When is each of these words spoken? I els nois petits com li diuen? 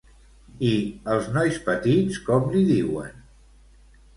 I 0.69 0.69
els 1.15 1.27
nois 1.35 1.59
petits 1.67 2.17
com 2.31 2.49
li 2.57 2.65
diuen? 2.73 3.21